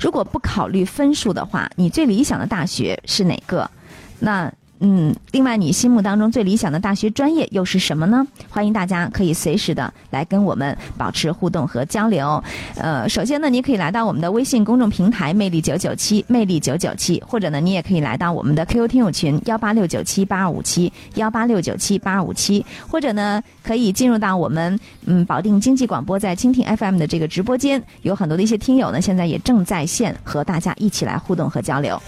[0.00, 3.70] 如果不考虑分数的话，你最理想的大学是哪个？
[4.18, 4.52] 那。
[4.80, 8.26] 嗯，另外，你心目当中最理想的大学专业又是什么呢？
[8.48, 12.42] 欢迎大家可以随时的来跟我们保持互动和交流。
[12.76, 32.00] 呃，首先呢，你可以来到我们的微信公众平台“魅力九九七”，魅力九九七，或者呢，你也可以来到我们的 QQ 听友群幺八六九七八二五七幺八六九七八二五七，或者呢，可以进入到我们嗯保定经济广播在蜻蜓 FM 的这个直播间，有很多的一些听友呢，现在也正在线和大家一起来互动和交流。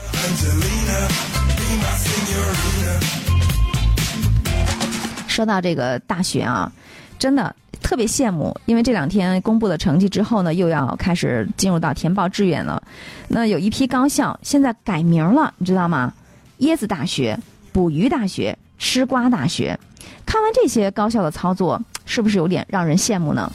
[5.41, 6.71] 说到这个大学啊，
[7.19, 12.83] 真的特别羡慕，因为这两天公布了成绩之后呢，又要开始进入到填报志愿了。
[13.29, 16.13] 那有一批高校现在改名了，你知道吗？
[16.59, 17.39] 椰子大学、
[17.73, 19.81] 捕鱼大学、吃瓜大学。
[20.27, 23.51] 看完这些高校的操作，是不是有点让人羡慕呢？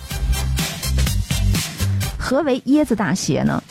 [2.17, 3.61] 何为椰子大学呢？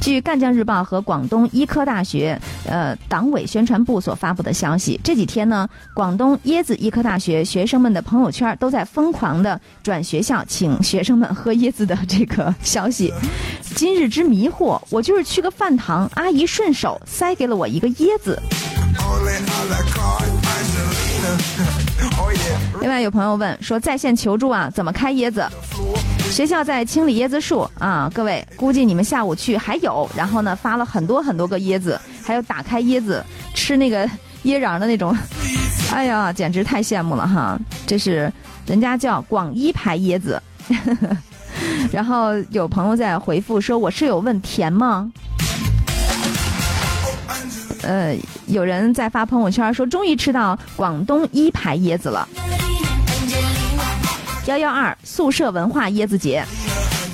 [0.00, 13.12] 据赣江日报和广东医科大学呃党委宣传部所发布的消息，这几天呢，广东椰子医科大学学生们的朋友圈都在疯狂的转学校请学生们喝椰子的这个消息。
[13.74, 18.40] 今日之迷惑，我就是去个饭堂，阿姨顺手塞给了我一个椰子。
[22.80, 25.46] 另外有朋友问说，在线求助啊，怎么开椰子？
[26.30, 30.08] 学校在清理椰子树啊，各位，估计你们下午去还有。
[30.16, 34.06] 然后呢，发了很多很多个椰子，还有打开椰子吃那个
[34.44, 35.14] 椰瓤的那种，
[35.92, 37.58] 哎呀，简直太羡慕了哈！
[37.86, 38.32] 这是
[38.64, 40.40] 人家叫广一牌椰子。
[41.92, 45.10] 然后有朋友在回复说，我室友问甜吗？
[47.82, 52.26] 呃，有人在发朋友圈说，终于吃到广东一牌椰子了。
[54.46, 56.42] 幺幺二宿舍文化椰子节，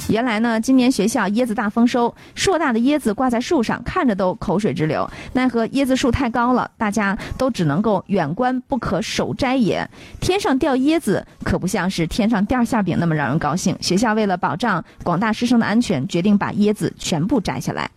[0.09, 5.11] 原来呢，今年学校椰子大丰收，硕大的椰子挂在树上，看着都口水直流。
[5.33, 9.87] 奈何椰子树太高了，大家都只能够远观不可手摘也。
[10.21, 13.77] 天上掉椰子，可不像是天上掉馅饼那么让人高兴。
[13.81, 17.91] 学校为了保障广大师生的安全，决定把椰子全部摘下来。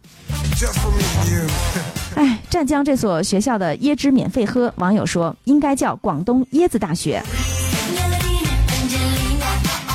[2.15, 7.23] 哎，湛江这所学校的椰汁免费喝，网友说应该叫广东椰子大学。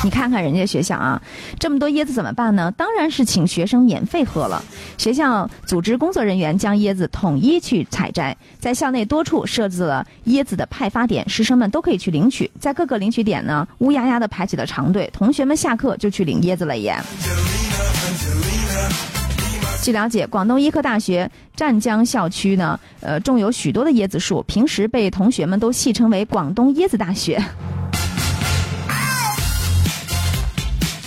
[0.05, 1.19] 你看看人家学校啊，
[1.57, 2.71] 这么多椰子怎么办呢？
[2.77, 4.63] 当然是请学生免费喝了。
[4.99, 12.51] 学校组织工作人员将椰子统一去采摘，在校内多处设置了椰子的派发点，师生们都可以去领取。
[12.59, 16.95] 在各个领取点呢，乌压压的排起了长队，同学们下课就去领椰子了耶。
[19.81, 27.43] 据了解，广东医科大学湛江校区呢，呃，种有许多的椰子树，平时被同学们都戏称为“广东椰子大学”。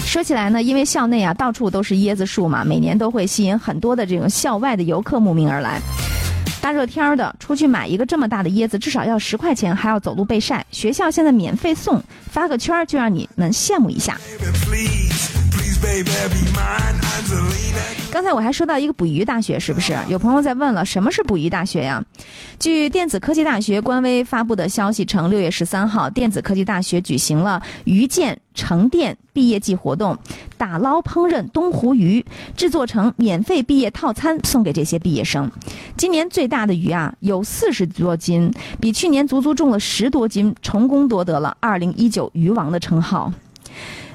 [0.08, 5.78] 说起来呢，因为校内啊到处都是椰子树嘛，每年都会吸引很多的这种校外的游客慕名而来。
[6.62, 10.64] 大热天儿的出去买一个这么大的椰子，至少要十块钱，还要走路被晒。
[10.70, 14.18] 学校现在免费送，发个圈儿就让你们羡慕一下。
[18.10, 19.96] 刚才我还说到一个捕鱼大学，是不是？
[20.08, 22.02] 有朋友在问了，什么是捕鱼大学呀？
[22.58, 30.18] 据电子科技大学官微发布的消息称，六月十三号，电子科技大学举行了鱼建成电毕业季活动，
[30.56, 32.24] 打捞烹饪东湖鱼，
[32.56, 35.48] 制作成免费毕业套餐送给这些毕业生。
[35.96, 43.32] 今年最大的鱼啊，有四十多斤，比去年足足重了十多斤，成功夺得了二零一九鱼王的称号。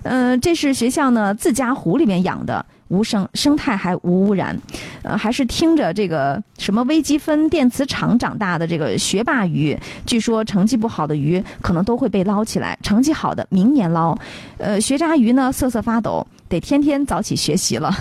[0.03, 4.57] 嗯，这是学校呢自家湖里面养的，无生生态还无污染，
[5.01, 9.77] 呃，还是听着这个什么微积分电磁场长大的这个学霸鱼。
[10.05, 14.17] 据说成绩不好的鱼可能都会被捞起来，成绩好的明年捞。
[14.57, 17.95] 呃，学渣鱼呢瑟瑟发抖，得天天早起学习了。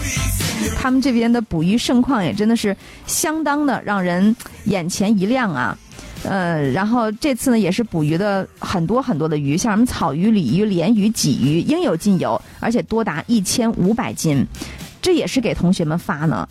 [0.76, 2.76] 他们这边的捕鱼盛况也真的是
[3.06, 5.76] 相当的让人眼前一亮啊。
[6.24, 14.44] 呃，然后这次呢，也是捕鱼的很多很多的鱼，像什么草鱼、鲤鱼、鲢鱼、鲫鱼，应有尽有，而且多达一千五百斤，
[15.00, 16.48] 这也是给同学们发呢。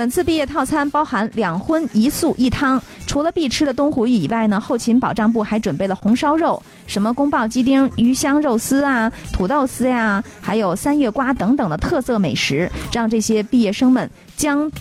[0.00, 14.72] 本次毕业套餐包含两荤一素一汤，除了必吃的东湖鱼以外呢，后勤保障部还准备了红烧肉、什么宫爆鸡丁、鱼香肉丝啊、土豆丝呀，还有三月瓜等等的特色美食，让这些毕业生们将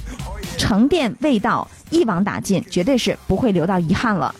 [0.58, 4.34] 沉淀味道一网打尽，绝对是不会留到遗憾了。